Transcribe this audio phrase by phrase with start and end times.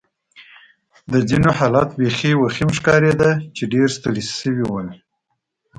[1.11, 4.87] د ځینو حالت بېخي وخیم ښکارېده چې ډېر ستړي ول.